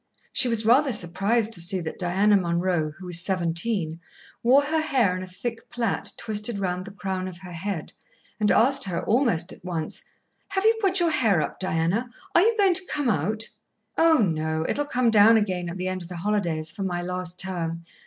[0.33, 3.99] She was rather surprised to see that Diana Munroe, who was seventeen,
[4.41, 7.93] wore her hair in a thick plait twisted round the crown of her head,
[8.39, 10.01] and asked her almost at once:
[10.47, 12.09] "Have you put your hair up, Diana?
[12.33, 13.49] Are you going to 'come out'?"
[13.95, 14.65] "Oh, no.
[14.67, 17.85] It'll come down again at the end of the holidays, for my last term.